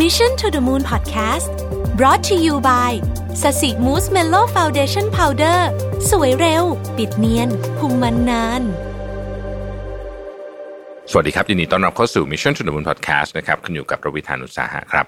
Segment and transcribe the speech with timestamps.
[0.00, 1.52] Mission to the Moon Podcast
[1.98, 2.92] brought to you by
[3.42, 5.68] ศศิมูสเมโล่ Foundation Powder
[6.10, 6.64] สวยเร็ว
[6.96, 8.62] ปิดเนียนคุมมันนาน
[11.10, 15.06] สวัสดีครับยินดีต้อนรับเข้าสู่ Mission to the Moon Podcast นะครับคุณอยู่กับรวิศ หาญอุตสาหะครับ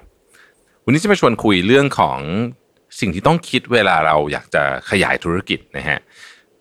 [0.85, 2.19] วันนี้จะมาชวนคุยเรื่องของ
[3.01, 5.99] สิ่งที่ต้องคิดเวลาเราอยากจะขยายธุรกิจนะฮะ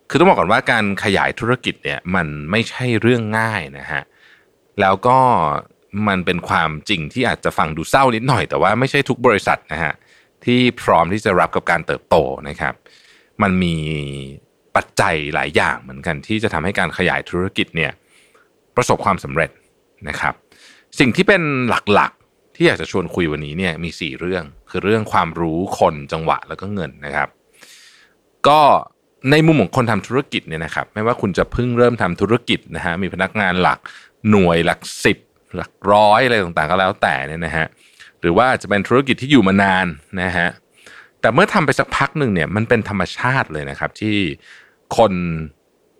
[0.08, 4.02] คือต้องบอกก่อนว่าการขยายธุรกิจเนี่ยมันไม่ใช่เรื่องง่ายนะฮะ
[4.80, 5.18] แล้วก็
[6.08, 9.94] มันเป็นความจริงที่อาจจะฟังดูเศร้านิดหน่อย แต่ว่าไม่ใช่ทุกบริษัทนะฮะ
[10.44, 12.16] ที่พร้อมที่จะรับกับการเติบโต
[12.48, 12.74] นะครับ
[13.42, 13.76] มันมี
[14.76, 17.92] ปัจจัยหลายอย่างเหมือนกันที่จะทำให้การขยายธุรกิจเนี่ย
[18.76, 19.50] ประสบความสำเร็จ
[20.08, 20.34] นะครับ
[20.98, 27.28] สิ่งที่เป็นหลักๆที่อยากจะชวนคุยวันนี้เนี่ยมี 4 เรื่อง คือเรื่องความรู้คนจังหวะแล้วก็เงินนะครับ
[28.48, 28.60] ก็
[29.30, 33.78] ในมุมของคนทำธุรกิจเนี่ยนะครับ ไม่ว่าคุณจะเพิ่งเริ่มทำธุรกิจนะฮะมีพนักงานหลัก
[34.30, 35.18] หน่วยหลักสิบ
[35.56, 37.66] หลักร้อยอะไรต่างๆก็แล้วแต่เนี่ยนะฮะ
[38.20, 39.86] หรือว่าจะเป็นธุรกิจที่อยู่มานาน
[40.22, 40.48] นะฮะ
[41.20, 44.16] แต่เมื่อทำไปสักพักหนึ่งเนี่ยมันเป็นธรรมชาติเลยนะครับ ที่
[44.96, 45.12] คน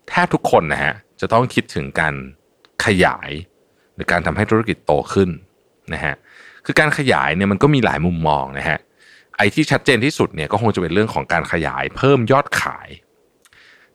[0.09, 2.15] แทบทุกคนนะฮะจะต้องคิดถึงการ
[2.85, 3.31] ขยาย
[3.95, 5.31] หรือการทำให้ธุรกิจโตขึ้น
[5.95, 6.15] นะฮะ
[6.67, 8.79] คือการขยายเนี่ยมันก็มีหลายมุมมองนะฮะ
[9.37, 12.89] ไอ้ที่ชัดเจนที่สุดเนี่ยก็คงจะเป็นเรื่องของการขยายเพิ่มยอดขาย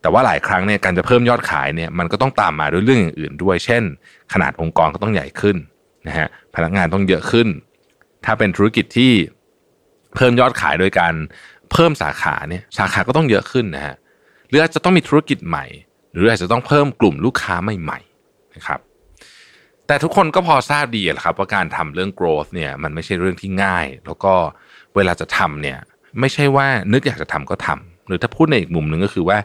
[0.01, 3.83] แต่ว่าหลายครั้งเนี่ยการจะเพิ่มยอดขายเนี่ยมันก็ต้องตามมาด้วยเรื่องอื่นๆด้วย เช่น
[4.33, 5.57] ขนาดองค์กรก็ต้องใหญ่ขึ้น
[6.07, 7.47] นะฮะพนักงานต้องเยอะขึ้น
[8.25, 9.11] ถ้าเป็นธุรกิจที่
[10.15, 11.13] เพิ่มยอดขายโดยการ
[11.71, 13.95] เพิ่มสาขาเนี่ยสาขาก็ต้องเยอะขึ้นนะฮะ
[14.47, 15.65] หรืออาจจะต้องมีธุรกิจใหม่
[16.13, 18.79] หรืออาจจะต้องเพิ่มกลุ่มลูกค้าใหม่ๆนะครับ
[19.87, 24.33] แต่ทุกคนก็พอทราบดีแหละครับว่าการทำเรื่อง growth เนี่ยมันไม่ใช่เรื่องที่ง่าย แล้วก็
[24.95, 25.77] เวลาจะทำเนี่ย
[26.19, 29.37] ไม่ใช่ว่านึกอยากจะทำก็ทำหรือถ้าพูดในอีกมุมหนึ่งก็คือว่า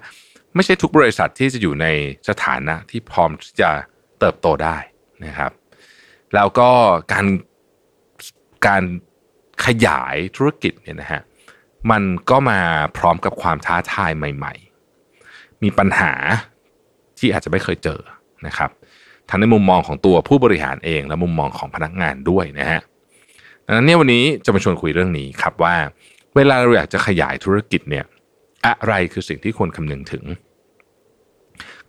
[0.54, 1.86] ไม่ใช่ทุกบริษัทที่จะอยู่ใน
[2.28, 3.70] สถานะที่พร้อมที่จะ
[4.18, 4.76] เติบโตได้
[5.24, 5.52] นะครับ
[6.34, 6.70] แล้วก็
[7.12, 7.26] การ
[8.66, 8.82] การ
[9.66, 11.22] ขยายธุรกิจเนี่ยนะฮะ
[11.90, 12.60] มันก็มา
[12.96, 14.54] พร้อมกับความท้าทายใหม่
[15.08, 16.12] ๆ มีปัญหา
[17.18, 18.00] ที่อาจจะไม่เคยเจอ
[18.46, 18.70] นะครับ
[19.28, 22.80] ทั้งในมุมมองของตัวผู้บริหารเอง และมุมมองของพนักงานด้วยนะฮะ
[23.66, 25.74] ดังนั้นเนี่ยวันนี้จะมาชวนคุยเรื่องนี้ครับว่า
[26.36, 28.04] เวลาเราอยากจะขยายธุรกิจเนี่ย
[28.66, 30.24] อะไรคือสิ่งที่ควรคำนึงถึง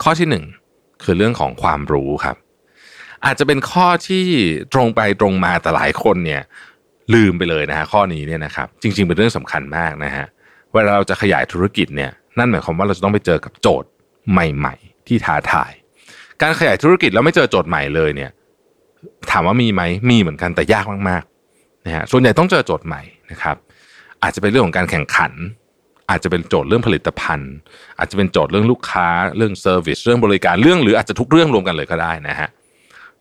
[0.03, 0.45] ข้อที่หนึ่ง
[1.03, 2.37] คือเรื่องของความรู้ครับ
[3.25, 4.25] อาจจะเป็นข้อที่
[4.73, 6.41] ตรงไปตรงมาแต่หลายคนเนี่ย
[7.13, 10.25] ลืมไปเลยนะฮะข้อนี้เนี่ยนะครับ จริง ๆ เป็นเรื่องสำคัญมากนะฮะ
[10.73, 13.89] เวลาเราจะขยายธุรกิจเนี่ยนั่นหมายความว่าเราจะต้องไปเจอกับโจทย์
[14.31, 15.71] ใหม่ ๆ ที่ท้าทาย
[16.41, 18.31] การขยายธุรกิจแล้วไม่เจอโจทย์ใหม่เลยเนี่ย
[19.31, 23.55] ถามว่ามีไหมมีเหมือนกันแต่ยากมากๆนะฮะส่วนใหญ่ต้องเจอโจทย์ใหม่นะครับ
[24.23, 25.31] อาจจะเป็นเรื่องของการแข่งขัน
[26.09, 27.53] อาจจะเป็นโจทย์เรื่องผลิตภัณฑ์
[27.97, 29.07] อาจจะเป็นโจทย์เรื่องลูกค้า
[29.37, 32.49] เรื่อง service เรื่องบริการเรื่องหรืออาจจะทุกเรื่องรวมกันเลยก็ได้นะฮะ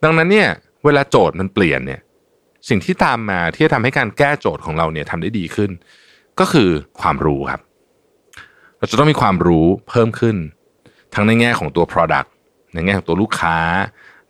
[0.03, 0.49] ดังนั้นเนี่ย
[0.85, 2.01] เวลาโจทย์มันเปลี่ยนเนี่ย
[2.69, 5.71] สิ่งที่ตามมาที่จะทำให้การแก้โจทย์ของเราเนี่ยทำได้ดีขึ้น
[6.41, 7.61] ก็คือความรู้ครับ
[8.79, 10.37] เราจะต้องมีความรู้เพิ่มขึ้น
[11.15, 12.29] ทั้งในแง่ของตัว Product
[12.75, 13.57] ในแง่ของตัวลูกค้า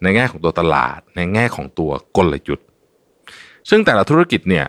[0.02, 2.66] ในแง่ของตัวตลาด ในแง่ของตัวกลยุทธ์
[3.70, 4.66] ซึ่งแต่ละธุรกิจเนี่ย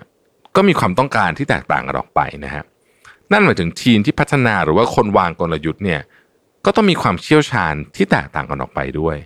[0.55, 2.63] ก็มีความต้องการที่แตกต่างกันออกไปนะฮะ
[3.31, 6.01] นั่นหมายถึงทีมที่พัฒนาหรือว่าคนวางกลยุทธ์เนี่ย
[6.65, 9.17] ก็ต้องมีความเชี่ยวชาญที่แตกต่างกันออกไปด้วย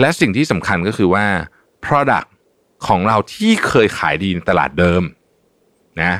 [0.00, 1.24] และสิ่งที่สำคัญก็คือว่า
[1.84, 2.28] Product
[2.86, 5.02] ของเราที่เคยขายดีในตลาดเดิม
[6.02, 6.12] นะ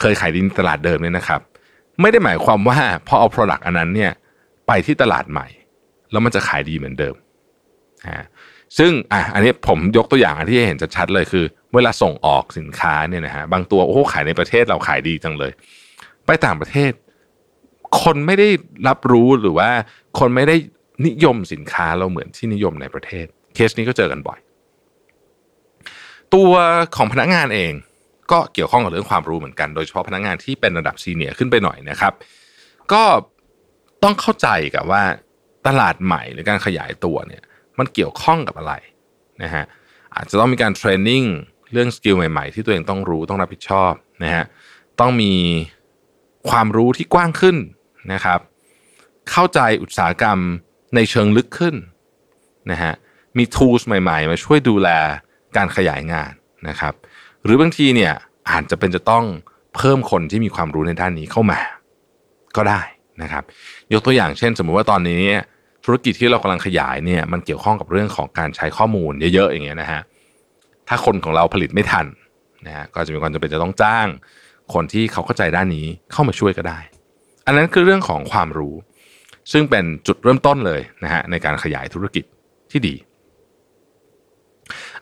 [0.00, 1.40] เคยขายดีในตลาดเดิมเนี่ยนะครับ
[2.00, 4.12] ไม่ได้หมายความว่าพอเอา Product อันนั้นเนี่ย
[4.66, 5.46] ไปที่ตลาดใหม่
[6.10, 7.14] แล้วมันจะขายดีเหมือนเดิม
[8.04, 8.24] นะ
[8.78, 15.52] ซึ่งอะอันนี้ผมยกตัวอย่างที่เห็นชัดๆเลยคือ เวลาส่งออกสินค้าเนี่ยนะฮะบางตัวโอ้ขายในประเทศเราขายดีจังเลย
[16.26, 16.92] ไปต่างประเทศ
[18.02, 18.48] คนไม่ได้
[18.88, 19.70] รับรู้หรือว่า
[20.18, 20.56] คนไม่ได้
[21.06, 24.38] นิยมสินค้าเราเหมือนที่นิยมในประเทศ เคสนี้ก็เจอกันบ่อย
[26.34, 26.52] ตัว
[26.96, 27.72] ของพนักงานเอง
[28.32, 32.12] ก็เกี่ยวข้องกับเรื่องความรู้เหมือนกันโดยเฉพาะพนักงานที่เป็นระดับ senior ขึ้นไปหน่อยนะครับ
[32.92, 33.02] ก็
[34.02, 35.02] ต้องเข้าใจกับว่า
[35.66, 37.42] ตลาดใหม่หรือการขยายตัวเนี่ย
[37.78, 38.74] มันเกี่ยวข้องกับอะไร
[39.42, 39.64] นะฮะ
[40.14, 41.24] อาจจะต้องมีการ training
[41.72, 43.92] เรื่อง skill ใหม่ๆ ที่ตัวเองต้องรู้ต้องรับผิดชอบ
[44.24, 44.44] นะฮะ
[45.00, 45.32] ต้องมี
[46.50, 47.56] ความรู้ที่กว้างขึ้น
[48.12, 48.40] นะครับ
[49.30, 50.38] เข้าใจอุตสาหกรรม
[50.94, 51.74] ในเชิงลึกขึ้น
[52.70, 52.92] นะฮะ
[53.38, 54.88] มี tools ใหม่ ๆ มาช่วยดูแล
[55.56, 56.32] การขยายงาน
[56.68, 56.94] นะครับ
[57.44, 58.12] หรือบางทีเนี่ย
[58.50, 59.24] อาจจะเป็นจะต้อง
[59.76, 61.60] เพิ่มคนที่มีความรู้ในด้านนี้เข้ามา
[62.56, 62.80] ก็ได้
[63.22, 63.44] นะครับ
[63.92, 65.22] ยกตัวอย่างเช่น สมมุติว่าตอนนี้
[65.84, 70.00] ธุรกิจที่เรากำลังขยายเนี่ยมันเกี่ยวข้องกับเรื่องของการใช้ข้อมูลเยอะๆอย่างเงี้ยนะฮะ
[70.88, 72.06] ถ้าคนของเราผลิตไม่ทัน
[72.66, 74.06] นะฮะก็จะมีความจำเป็นจะต้องจ้าง
[74.74, 76.78] คนที่เขาเข้าใจด้านนี้เข้ามาช่วยก็ได้
[77.46, 78.74] อันนั้นคือเรื่องของความรู้
[79.52, 82.24] ซึ่งเป็นจุดเริ่มต้นเลยนะฮะในการขยายธุรกิจ
[82.70, 82.94] ที่ดี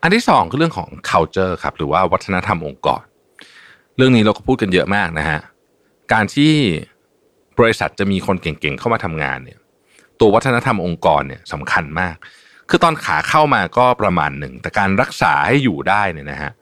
[0.03, 3.03] อันที่สองคือเรื่องของ culture ครับหรือว่าวัฒนธรรมองค์กร
[3.97, 5.41] เรื่องนี้เราก็พูดกันเยอะมากนะฮะ
[6.13, 6.53] การที่
[7.59, 9.59] บริษัทจะมีคนเก่งๆเข้ามาทำงานเนี่ย
[10.21, 12.17] ตัววัฒนธรรมองค์กรเนี่ยสำคัญมาก
[12.69, 16.53] คือตอนขาเข้ามาก็ประมาณหนึ่ง แต่การรักษาให้อยู่ได้เนี่ยนะฮะ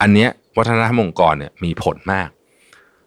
[0.00, 2.28] อันเนี้ยวัฒนธรรมองค์กรเนี่ยมีผลมาก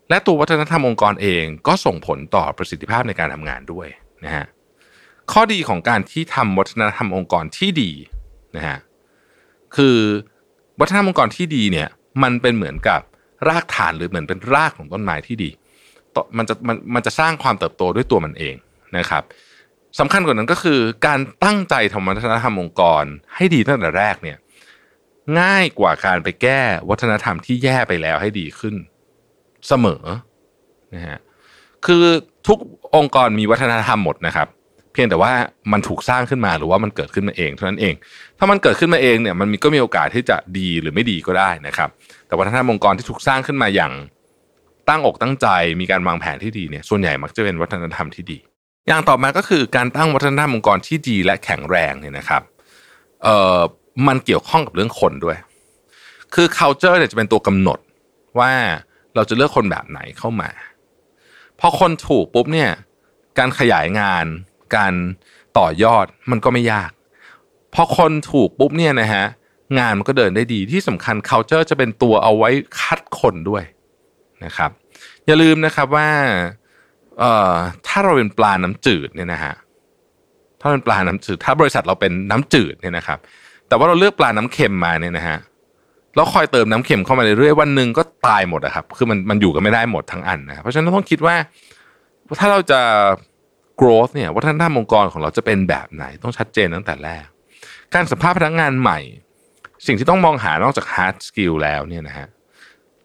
[0.09, 3.87] และตัววัฒนธรรมองค์กรเองก็ส่งผลต่อประสิทธิภาพในการทำงานด้วย
[4.25, 4.45] นะฮะ
[5.31, 7.91] ข้อดีของการที่ทำวัฒนธรรมองค์กรที่ดี
[8.55, 8.77] นะฮะ
[9.75, 9.97] คือ
[10.79, 11.89] วัฒนธรรมองค์กรที่ดีเนี่ย
[12.23, 13.01] มันเป็นเหมือนกับ
[13.47, 15.49] รากฐานหรือเหมือนเป็นรากของต้นไม้ที่ดี
[16.37, 18.55] มันจะมันมันจะสร้างความเติบโตด้วยตัวมันเอง
[18.97, 19.23] นะครับ
[19.99, 23.03] สำคัญกว่านั้นก็คือการตั้งใจทำวัฒนธรรมองค์กร
[23.35, 24.37] ให้ดีตั้งแต่แรกเนี่ย
[25.39, 28.75] ง่ายกว่าการไปแก้วัฒนธรรมที่แย่ไปแล้วให้ดีขึ้น
[29.67, 30.03] เสมอ
[30.95, 31.19] นะฮะ
[31.85, 32.03] คือ
[32.47, 32.57] ทุก
[32.95, 34.47] องค์กรมีวัฒนธรรมหมดนะครับ
[34.93, 35.33] เพียงแต่ว่า
[35.71, 37.93] มันถูกสร้างขึ้นมาหรือว่ามันเกิดขึ้นมาเองเท่านั้นเอง
[38.37, 41.89] ถ้ามันเกิดขึ้นมาเองเนี่ยมันมก็มีโอกาสที่จะดีหรือไม่ดีก็ได้นะครับ
[42.27, 43.91] แต่วัฒนธรรมองค์กรที่ถูกสร้างขึ้นมาอย่าง
[44.89, 45.47] ตั้งอกตั้งใจ
[45.81, 48.37] มีการวางแผนที่ดีเนี่ยส่วนใหญ่มักจะเป็นวัฒนธรรมที่ดี
[48.87, 52.41] อย่างต่อมาก็คือการตั้งวัฒนธรรมองค์กรที่ดีและแข็งแรงเนี่ยนะครับ
[53.23, 53.59] เอ่อ
[54.07, 55.37] มันเกี่ยวข้องกับเรื่องคนด้วย
[56.33, 57.79] คือ culture เนี่ยจะเป็นตัวกำหนด
[58.39, 58.51] ว่า
[59.15, 60.49] เราจะเลือกคนแบบไหนเข้ามา
[61.59, 62.71] พอคนถูกปุ๊บเนี่ย
[63.37, 64.25] การขยายงาน
[64.75, 64.93] การ
[65.57, 66.91] ต่อยอดมันก็ไม่ยาก
[67.73, 69.25] พอคนถูกปุ๊บเนี่ยนะฮะ
[69.79, 73.63] งานมันก็เดินได้ดีที่สำคัญ culture จะเป็นตัวเอาไว้คัดคนด้วย
[74.45, 74.71] นะครับ
[75.25, 76.09] อย่าลืมนะครับว่า
[77.19, 77.55] เอ่อ
[77.87, 79.53] ถ้าเราเป็นปลาน้ำจืดเนี่ยนะฮะ
[80.59, 83.19] ถ้าเป็นปลาน้ำจืด ถ้าบริษัทเราเป็นน้ำจืดเนี่ยนะครับ
[83.67, 85.37] แต่ว่าเราเลือกปลาน้ำเค็มมาเนี่ยนะฮะ
[86.15, 91.35] แล้วคอยเติมน้ำเค็มเข้ามาเรื่อยๆวันหนึ่งก็ตายหมดนะครับ คือมันมันอยู่กันไม่ได้หมดทั้งอันนะครับเพราะฉะนั้นต้องคิดว่า
[92.39, 92.81] ถ้าเราจะ
[93.81, 97.25] growth เนี่ยวัฒนธรรมองค์กรของเราจะเป็นแบบไหน ต้องชัดเจนตั้งแต่แรก
[97.95, 98.99] การสัมภาษณ์พนักงานใหม่
[99.85, 102.27] สิ่งที่ต้องมองหานอกจาก hard skill แล้วเนี่ยนะฮะ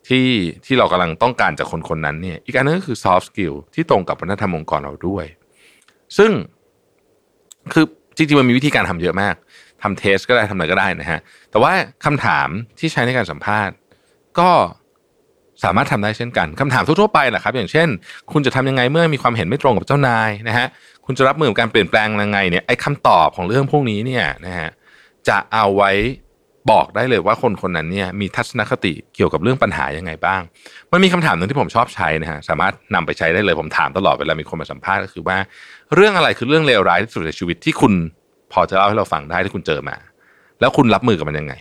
[0.09, 0.27] ที่
[0.65, 5.25] ที่เรากำลังต้องการจากคนคนนั้นเนี่ย อีกอันนึงก็คือ soft skill ที่ตรงกับวัฒนธรรมองค์กรเราด้วย
[6.19, 6.31] ซึ่ง
[7.73, 7.85] คือ
[8.17, 9.35] จริงๆมันมีวิธีการทำเยอะมาก
[9.83, 11.73] ทำเทสก็ได้ทำอะไรก็ได้นะฮะแต่ว่า
[12.05, 12.49] คำถาม
[12.79, 13.75] ที่ใช้ในการสัมภาษณ์
[14.39, 14.51] ก็
[15.65, 17.89] สามารถทำได้เช่นกันคำถามทั่วๆไปแหละครับ อย่างเช่น
[18.33, 20.67] คุณจะทำยังไงเมื่อมีความเห็นไม่ตรงกับเจ้านายนะฮะ
[21.07, 24.69] คุณจะรับมือกับการเปลี่ยนแปลงยังไงเนี่ยไอ้คำตอบของเรื่องพวกนี้เนี่ยนะฮะ
[25.29, 25.93] จะเอาไว้
[26.71, 30.41] บอกได้เลยว่าคนคนนั้นเนี่ยมีทัศนคติเกี่ยวกับเรื่องปัญหายังไงบ้าง
[30.93, 35.39] มันมีคำถามหนึ่งที่ผมชอบใช้นะฮะสามารถนำไปใช้ได้เลยผมถามตลอดเวลามีคนมาสัมภาษณ์ก็คือว่า
[35.95, 37.93] เรื่องอะไรคือเรื่องเลวร้ายที่สุดในชีวิตที่คุณ
[38.53, 39.97] พอจะเล่าให้เราฟังได้ที่คุณเจอมา
[40.61, 41.55] แล้วคุณรับมือกับมันยังไง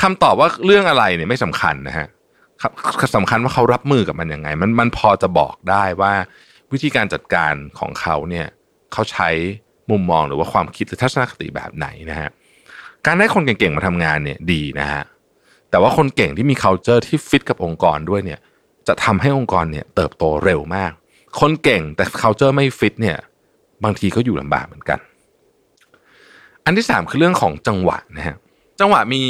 [0.00, 2.06] คำตอบว่าเรื่องอะไรเนี่ยไม่สำคัญนะฮะ
[3.16, 6.12] สำคัญว่าเขารับมือกับมันยังไง มันมันพอจะบอกได้ว่า
[6.72, 8.46] วิธีการจัดการของเขาเนี่ย
[8.92, 9.28] เขาใช้
[9.90, 12.30] มุมมองหรือว่าความคิดหรือทัศนคติแบบไหนนะฮะ
[13.06, 15.02] การได้คนเก่งๆมาทำงานเนี่ยดีนะฮะ
[15.70, 18.40] แต่ว่าคนเก่งที่มี culture ที่ฟิตกับองค์กรด้วยเนี่ย
[18.88, 20.92] จะทำให้องค์กรเนี่ยเติบโตเร็วมาก
[21.40, 23.16] คนเก่งแต่ culture ไม่ฟิตเนี่ย
[23.84, 24.98] บางทีก็อยู่ลำบากเหมือนกัน
[26.64, 28.36] อันที่สามคือเรื่องของจังหวะนะฮะ
[28.80, 29.22] จังหวะมี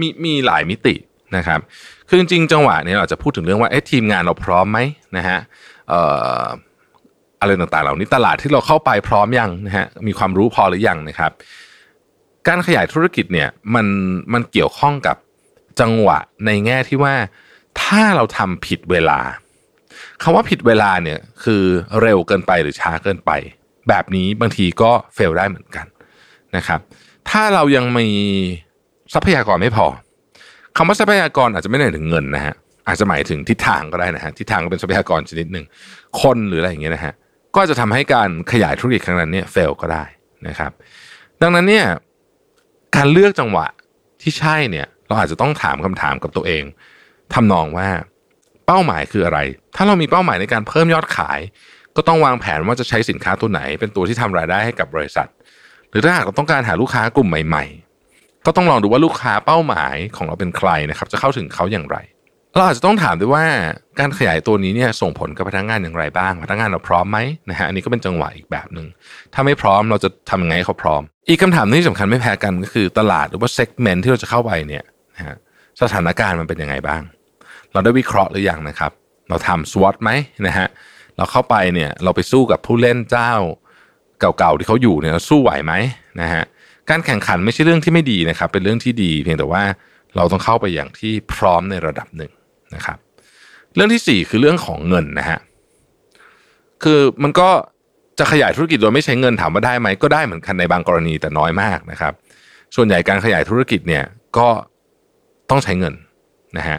[0.00, 0.94] มีมีหลายมิติ
[1.36, 1.60] นะครับ
[2.08, 4.78] คือจริงจังหวะเนี่ยเราจะพูดถึงเรื่องว่าเอ๊ะทีมงานเราพร้อมไหม
[5.16, 5.38] นะฮะ
[5.88, 6.00] เอ่
[6.42, 6.44] อ
[7.40, 11.32] อะไรต่างๆ เหล่านี้ตลาดที่เราเข้าไปพร้อมยังนะฮะมีความรู้พอหรือยังนะครับ
[12.48, 13.86] การขยายธุรกิจเนี่ยมัน
[14.32, 15.16] มันเกี่ยวข้องกับ
[15.80, 17.14] จังหวะในแง่ที่ว่า
[17.82, 19.20] ถ้าเราทำผิดเวลา
[20.22, 21.62] คำว่าผิดเวลาเนี่ยคือ
[22.00, 23.30] เร็วเกินไปหรือช้าเกินไป
[23.88, 25.86] แบบนี้บางทีก็เฟลได้เหมือนกัน
[26.56, 26.80] นะครับ
[27.30, 28.08] ถ้าเรายังมี
[29.14, 29.86] ทรัพยากรไม่พอ
[30.76, 32.54] คำว่าทรัพยากรอาจจะไม่ได้ถึงเงินนะฮะ
[32.88, 35.64] อาจจะหมายถึงทิศทางก็ได้นะฮะทิศทางก็เป็นทรัพยากรชนิดหนึ่ง
[36.22, 37.14] คนหรืออะไรอย่างเงี้ยนะฮะ
[37.56, 40.04] ก็จะทำให้การขยายธุรกิจครั้งนั้นเนี่ยเฟลก็ได้
[40.48, 40.72] นะครับ
[41.42, 41.86] ดังนั้นเนี่ย
[42.96, 43.66] การเลือกจังหวะ
[44.22, 46.62] ที่ใช่เนี่ย เราอาจจะต้องถามคำถามกับตัวเอง
[47.34, 47.88] ทำนองว่า
[48.66, 49.38] เป้าหมายคืออะไร
[49.76, 51.40] ถ้าเรามีเป้าหมายในการเพิ่มยอดขาย
[51.96, 55.28] ก็ต้องวางแผนว่าจะใช้สินค้าตัวไหน เป็นตัวที่ทำรายได้ให้กับบริษัท
[55.92, 57.64] หรือถ้าหากเราต้องการหาลูกค้ากลุ่มใหม่
[58.06, 61.98] ๆ ก็ต้องลองดูว่าลูกค้าเป้าหมายของเราเป็นใครนะครับ จะเข้าถึงเขาอย่างไร
[62.54, 63.44] เราอาจจะต้องถามด้วยว่า
[63.98, 67.18] การขยายตัวนี้เนี่ยส่งผลกับพนักงานอย่างไรบ้าง พนักงานเราพร้อมไหม
[67.50, 68.86] นะฮะอันนี้ก็เป็นจังหวะอีกแบบหนึ่ง
[69.34, 74.84] ถ้าไม่พร้อมเราจะทำยังไงให้เขาพร้อม อีกคำถามที่สำคัญไม่แพ้กันก็คือตลาดหรือว่าเซกเมนต์ที่เราจะเข้าไปเนี่ย
[75.16, 75.36] นะฮะ
[75.82, 77.02] สถานการณ์มันเป็นยังไงบ้าง
[77.72, 78.92] เราได้วิเคราะห์หรือยังนะครับ
[79.28, 80.10] เราทำสวอตไหม
[80.46, 80.66] นะฮะ
[81.16, 83.32] เราเข้าไปเนี่ยเราไปสู้กับผู้เล่นเจ้า
[84.38, 85.72] เก่าๆที่เขาอยู่เนี่ยสู้ไหวไหม
[86.20, 86.44] นะฮะ
[86.90, 89.62] การแข่งขันไม่ใช่เรื่องที่ไม่ดีนะครับ เป็นเรื่องที่ดี เพียงแต่ว่า
[90.16, 92.32] เราต้องเข้าไปอย่างที่พร้อมในระดับหนึ่ง
[92.74, 92.98] นะครับ
[93.74, 95.38] เรื่องที่สี่คือเรื่องของเงินนะฮะ
[96.82, 97.48] คือมันก็
[98.18, 102.12] จะขยายธุรกิจโดยไม่ใช้เงินถามว่าได้ไหมก็ได้เหมือนกันในบางกรณีแต่น้อยมากนะครับ
[102.76, 104.04] ส่วนใหญ่การขยายธุรกิจเนี่ย
[104.38, 104.48] ก็
[105.50, 105.94] ต้องใช้เงิน
[106.58, 106.78] นะฮะ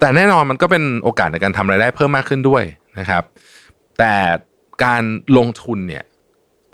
[0.00, 2.64] แต่แน่นอนมันก็เป็นโอกาสในการทำรายได้เพิ่มมากขึ้นด้วย
[2.98, 3.22] นะครับ
[3.98, 4.14] แต่
[4.84, 5.02] การ
[5.38, 6.04] ลงทุนเนี่ย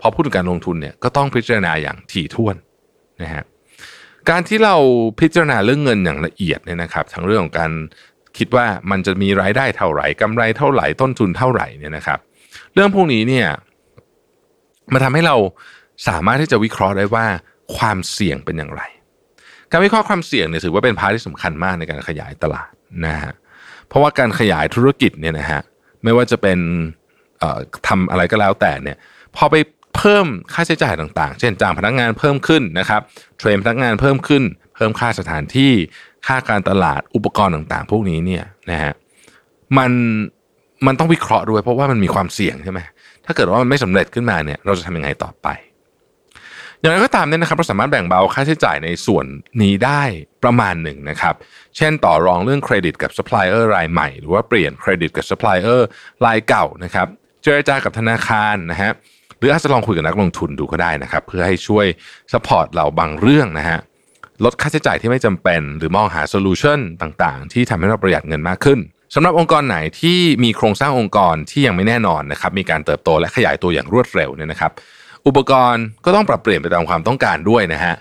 [0.01, 2.55] พอพูดถึงการลงทุนเนี่ยก็ต้องพิจารณาอย่างถี่ถ้วน
[3.21, 3.43] นะฮะ
[4.29, 4.75] การที่เรา
[5.19, 7.71] พิจารณาเรื่องเงินอย่างละเอียดเนี่ยนะครับทั้งเรื่องของการ
[8.37, 12.19] คิดว่ามันจะมีรายได้เท่าไหร่กำไรเท่าไหร่ต้นทุนเท่าไหร่เนี่ยนะครับ
[12.73, 13.47] เรื่องพวกนี้เนี่ย
[14.93, 15.35] มาทำให้เรา
[16.07, 17.25] สามารถที่จะวิเคราะห์ได้ว่า
[17.77, 18.81] ความเสี่ยงเป็นอย่างไร
[19.71, 22.69] การวิเคราะห์ความเสี่ยงเนี่ยถือว่าเป็น part ที่สำคัญมากในการขยายตลาด
[23.05, 23.33] นะฮะ
[23.87, 25.61] เพราะว่าการขยายธุรกิจเนี่ยนะฮะ
[26.03, 26.59] ไม่ว่าจะเป็น
[27.87, 28.97] ทำอะไรก็แล้วแต่เนี่ย
[29.35, 29.55] พอไป
[29.99, 33.01] เพิ่มค่าใช้จ่ายต่างๆ เช่นจ้างพนักงานเพิ่มขึ้นนะครับ
[33.37, 34.43] train พนักงานเพิ่มขึ้น
[34.75, 35.71] เพิ่มค่าสถานที่
[36.27, 38.93] ค่าการตลาดอุปกรณ์ต่างๆ พวกนี้เนี่ยนะฮะ
[39.77, 39.91] มัน
[40.85, 42.79] มันต้องวิเคราะห์ด้วยเพราะว่ามันมีความเสี่ยงใช่ไหม
[43.25, 45.47] ถ้าเกิดว่ามันไม่สำเร็จขึ้นมาเนี่ยเราจะทำยังไงต่อไป
[46.79, 49.25] อย่างไรก็ตามเนี่ยนะครับเราสามารถแบ่งเบาค่าใช้จ่ายในส่วน
[49.61, 50.01] นี้ได้
[50.43, 51.35] ประมาณหนึ่งนะครับ
[51.77, 55.87] เช่นต่อรองเรื่องเครดิตกับซัพพลายเออร์รายใหม่ หรือว่าเปลี่ยนเครดิตกับซัพพลายเออร์
[56.25, 57.07] รายเก่านะครับ
[57.43, 58.91] เจรจากับธนาคารนะฮะ
[59.39, 61.85] หรืออาจจะลองคุยกับนักลงทุนดูก็ได้นะครับ เพื่อให้ช่วย
[62.33, 63.79] support เราบางเรื่องนะฮะ
[64.43, 68.79] ลดค่าใช้จ่ายที่ไม่จำเป็น หรือมองหาโซลูชันต่างๆ ที่ทำให้เราประหยัดเงินมากขึ้น
[69.15, 74.71] สำหรับองค์กรไหนที่มีโครงสร้างองค์กรที่ยังไม่แน่นอนนะครับมีการเติบโตและขยายตัวอย่างรวดเร็วเนี่ยนะครับ
[75.27, 77.95] อุปกรณ์ก็ต้องปรับเปลี่ยนไปตามความต้องการด้วยนะฮะ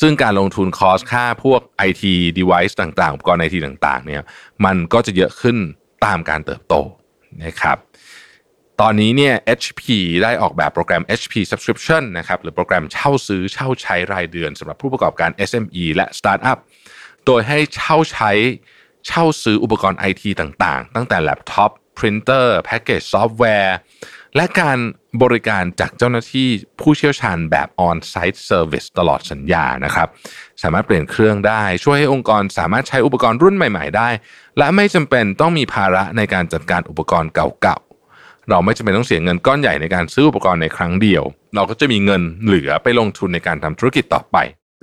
[0.00, 2.02] ซึ่งการลงทุน cost ค่าพวก IT
[2.38, 4.22] device ต่างๆ อุปกรณ์ไอทีต่างๆเนี่ย
[4.64, 5.56] มันก็จะเยอะขึ้น
[6.04, 6.74] ตามการเติบโต
[7.44, 7.76] นะครับ
[8.82, 9.82] ตอนนี้เนี่ย HP
[10.22, 16.58] ได้ออกแบบโปรแกรม HP Subscription นะครับหรือโปรแกรมเช่าซื้อเช่าใช้รายเดือนสำหรับผู้ประกอบการ SME และสตาร์ทอัพ
[17.26, 18.30] โดยให้เช่าใช้
[19.06, 23.76] เช่าซื้ออุปกรณ์ไอทีต่างๆ ตั้งแต่แล็ปท็อปพรินเตอร์แพ็กเกจซอฟต์แวร์
[24.36, 24.78] และการ
[25.22, 26.48] บริการจากเจ้าหน้าที่
[26.80, 30.08] ผู้เชี่ยวชาญแบบ On-Site Service ตลอดสัญญานะครับ
[30.62, 34.08] สามารถเปลี่ยนเครื่องได้ ช่วยให้องค์กรสามารถใช้อุปกรณ์รุ่นใหม่ ๆ ได้
[34.58, 37.78] และไม่จำเป็นต้องมีภาระในการจัดการอุปกรณ์เก่า
[38.50, 41.22] เราไม่จำเป็นต้องเสียเงินก้อนใหญ่ในการซื้ออุปกรณ์ในครั้งเดียว
[41.54, 44.36] เราก็จะมีเงินเหลือไปลงทุนในการทำธุรกิจต่อไป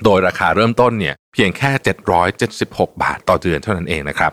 [0.03, 1.71] โดยราคาเริ่มต้นเนี่ยเพียงแค่
[2.37, 4.31] 776 บาทต่อเดือนเท่านั้นเองนะครับ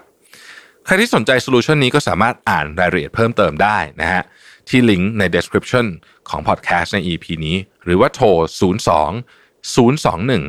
[0.84, 4.22] ใครที่สนใจโซลูชันนี้ก็สามารถอ่านรายละเอียดเพิ่มเติมได้นะฮะ
[4.68, 5.86] ที่ลิงก์ใน description
[6.28, 8.26] ของพอดแคสต์ใน EP นี้ หรือว่าโทร
[8.68, 9.06] 02
[9.74, 10.40] 021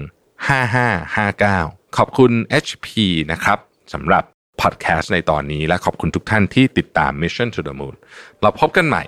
[0.47, 2.31] 5559 ขอบคุณ
[2.65, 2.87] HP
[3.31, 3.57] นะครับ
[3.93, 4.23] สำหรับ
[4.61, 7.95] พอดแคสต์ในตอนนี้ และขอบคุณทุกท่านที่ติดตาม Mission to the Moon
[8.41, 9.03] เราพบกันใหม่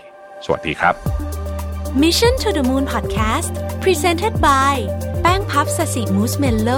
[0.45, 0.95] สวัสดีครับ
[2.03, 3.51] Mission to the Moon Podcast
[3.83, 4.75] Presented by
[5.21, 6.69] แป้งพับสสิมูสเมลโล